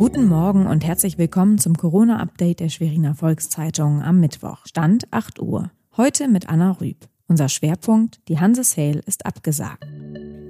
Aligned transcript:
Guten 0.00 0.28
Morgen 0.28 0.66
und 0.66 0.82
herzlich 0.82 1.18
willkommen 1.18 1.58
zum 1.58 1.76
Corona-Update 1.76 2.60
der 2.60 2.70
Schweriner 2.70 3.14
Volkszeitung 3.14 4.00
am 4.00 4.18
Mittwoch. 4.18 4.64
Stand 4.64 5.06
8 5.10 5.42
Uhr. 5.42 5.70
Heute 5.94 6.26
mit 6.26 6.48
Anna 6.48 6.70
Rüb. 6.70 7.06
Unser 7.28 7.50
Schwerpunkt, 7.50 8.18
die 8.26 8.40
Hanse 8.40 8.64
Sale 8.64 9.02
ist 9.04 9.26
abgesagt. 9.26 9.84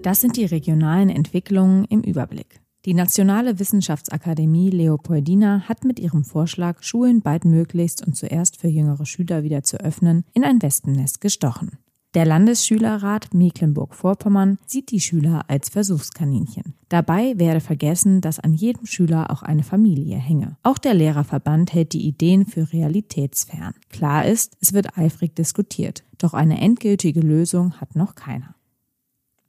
Das 0.02 0.20
sind 0.20 0.36
die 0.36 0.44
regionalen 0.44 1.10
Entwicklungen 1.10 1.84
im 1.86 2.02
Überblick. 2.02 2.60
Die 2.84 2.94
Nationale 2.94 3.58
Wissenschaftsakademie 3.58 4.70
Leopoldina 4.70 5.62
hat 5.68 5.82
mit 5.82 5.98
ihrem 5.98 6.22
Vorschlag, 6.22 6.84
Schulen 6.84 7.20
bald 7.20 7.44
möglichst 7.44 8.06
und 8.06 8.14
zuerst 8.14 8.60
für 8.60 8.68
jüngere 8.68 9.04
Schüler 9.04 9.42
wieder 9.42 9.64
zu 9.64 9.80
öffnen, 9.80 10.22
in 10.32 10.44
ein 10.44 10.62
Wespennest 10.62 11.20
gestochen. 11.20 11.79
Der 12.14 12.24
Landesschülerrat 12.24 13.32
Mecklenburg-Vorpommern 13.34 14.58
sieht 14.66 14.90
die 14.90 14.98
Schüler 14.98 15.44
als 15.46 15.68
Versuchskaninchen. 15.68 16.74
Dabei 16.88 17.38
werde 17.38 17.60
vergessen, 17.60 18.20
dass 18.20 18.40
an 18.40 18.52
jedem 18.52 18.84
Schüler 18.84 19.30
auch 19.30 19.44
eine 19.44 19.62
Familie 19.62 20.16
hänge. 20.16 20.56
Auch 20.64 20.78
der 20.78 20.94
Lehrerverband 20.94 21.72
hält 21.72 21.92
die 21.92 22.04
Ideen 22.04 22.46
für 22.46 22.72
realitätsfern. 22.72 23.74
Klar 23.90 24.26
ist, 24.26 24.56
es 24.60 24.72
wird 24.72 24.98
eifrig 24.98 25.36
diskutiert, 25.36 26.02
doch 26.18 26.34
eine 26.34 26.60
endgültige 26.60 27.20
Lösung 27.20 27.80
hat 27.80 27.94
noch 27.94 28.16
keiner. 28.16 28.56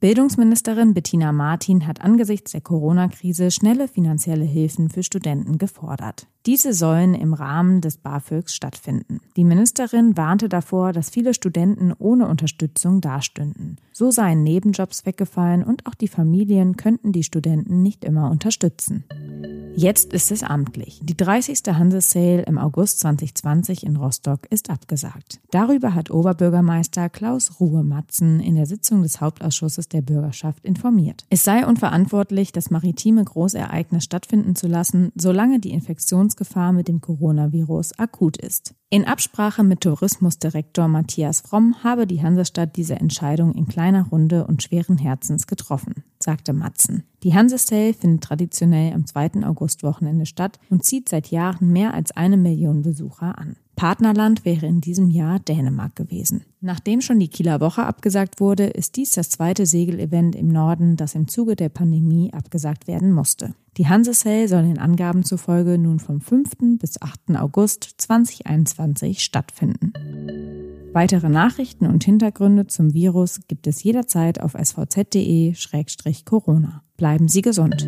Bildungsministerin 0.02 0.94
Bettina 0.94 1.30
Martin 1.30 1.86
hat 1.86 2.00
angesichts 2.00 2.50
der 2.50 2.60
Corona-Krise 2.60 3.52
schnelle 3.52 3.86
finanzielle 3.86 4.44
Hilfen 4.44 4.90
für 4.90 5.04
Studenten 5.04 5.58
gefordert. 5.58 6.26
Diese 6.44 6.72
sollen 6.72 7.14
im 7.14 7.34
Rahmen 7.34 7.80
des 7.80 7.98
BAföGs 7.98 8.52
stattfinden. 8.52 9.20
Die 9.36 9.44
Ministerin 9.44 10.16
warnte 10.16 10.48
davor, 10.48 10.92
dass 10.92 11.10
viele 11.10 11.34
Studenten 11.34 11.92
ohne 11.96 12.26
Unterstützung 12.26 13.00
dastünden. 13.00 13.76
So 13.92 14.10
seien 14.10 14.42
Nebenjobs 14.42 15.06
weggefallen 15.06 15.62
und 15.62 15.86
auch 15.86 15.94
die 15.94 16.08
Familien 16.08 16.76
könnten 16.76 17.12
die 17.12 17.22
Studenten 17.22 17.80
nicht 17.80 18.04
immer 18.04 18.28
unterstützen. 18.28 19.04
Jetzt 19.74 20.12
ist 20.12 20.30
es 20.30 20.42
amtlich. 20.42 21.00
Die 21.02 21.16
30. 21.16 21.62
Hanse-Sale 21.66 22.42
im 22.42 22.58
August 22.58 23.00
2020 23.00 23.84
in 23.84 23.96
Rostock 23.96 24.46
ist 24.50 24.68
abgesagt. 24.68 25.40
Darüber 25.50 25.94
hat 25.94 26.10
Oberbürgermeister 26.10 27.08
Klaus 27.08 27.58
Ruhe-Matzen 27.58 28.40
in 28.40 28.54
der 28.54 28.66
Sitzung 28.66 29.02
des 29.02 29.20
Hauptausschusses 29.20 29.88
der 29.88 30.02
Bürgerschaft 30.02 30.64
informiert. 30.64 31.24
Es 31.30 31.44
sei 31.44 31.66
unverantwortlich, 31.66 32.52
das 32.52 32.70
maritime 32.70 33.24
Großereignis 33.24 34.04
stattfinden 34.04 34.54
zu 34.56 34.66
lassen, 34.66 35.10
solange 35.14 35.58
die 35.58 35.70
Infektionsgefahr 35.70 36.72
mit 36.72 36.88
dem 36.88 37.00
Coronavirus 37.00 37.98
akut 37.98 38.36
ist. 38.36 38.74
In 38.92 39.06
Absprache 39.06 39.64
mit 39.64 39.80
Tourismusdirektor 39.80 40.86
Matthias 40.86 41.40
Fromm 41.40 41.82
habe 41.82 42.06
die 42.06 42.22
Hansestadt 42.22 42.76
diese 42.76 42.96
Entscheidung 42.96 43.54
in 43.54 43.66
kleiner 43.66 44.06
Runde 44.08 44.46
und 44.46 44.62
schweren 44.62 44.98
Herzens 44.98 45.46
getroffen, 45.46 46.04
sagte 46.18 46.52
Matzen. 46.52 47.02
Die 47.22 47.32
Hansesale 47.32 47.94
findet 47.94 48.22
traditionell 48.22 48.92
am 48.92 49.06
2. 49.06 49.46
Augustwochenende 49.46 50.26
statt 50.26 50.58
und 50.68 50.84
zieht 50.84 51.08
seit 51.08 51.28
Jahren 51.28 51.72
mehr 51.72 51.94
als 51.94 52.10
eine 52.10 52.36
Million 52.36 52.82
Besucher 52.82 53.38
an. 53.38 53.56
Partnerland 53.76 54.44
wäre 54.44 54.66
in 54.66 54.80
diesem 54.80 55.10
Jahr 55.10 55.40
Dänemark 55.40 55.96
gewesen. 55.96 56.44
Nachdem 56.60 57.00
schon 57.00 57.18
die 57.18 57.28
Kieler 57.28 57.60
Woche 57.60 57.84
abgesagt 57.84 58.40
wurde, 58.40 58.66
ist 58.66 58.96
dies 58.96 59.12
das 59.12 59.30
zweite 59.30 59.66
Segelevent 59.66 60.36
im 60.36 60.48
Norden, 60.48 60.96
das 60.96 61.14
im 61.14 61.28
Zuge 61.28 61.56
der 61.56 61.68
Pandemie 61.68 62.32
abgesagt 62.32 62.86
werden 62.86 63.12
musste. 63.12 63.54
Die 63.78 63.88
Hansesale 63.88 64.48
soll 64.48 64.64
den 64.64 64.78
Angaben 64.78 65.24
zufolge 65.24 65.78
nun 65.78 65.98
vom 65.98 66.20
5. 66.20 66.78
bis 66.78 67.00
8. 67.00 67.36
August 67.36 67.94
2021 67.98 69.22
stattfinden. 69.22 69.94
Weitere 70.92 71.30
Nachrichten 71.30 71.86
und 71.86 72.04
Hintergründe 72.04 72.66
zum 72.66 72.92
Virus 72.92 73.40
gibt 73.48 73.66
es 73.66 73.82
jederzeit 73.82 74.42
auf 74.42 74.54
svz.de-corona. 74.54 76.82
Bleiben 76.98 77.28
Sie 77.28 77.40
gesund. 77.40 77.86